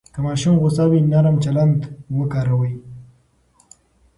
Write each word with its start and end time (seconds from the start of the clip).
که 0.13 0.19
ماشوم 0.25 0.55
غوسه 0.61 0.83
وي، 0.91 0.99
نرم 1.11 1.35
چلند 1.43 1.79
وکاروئ. 2.17 2.73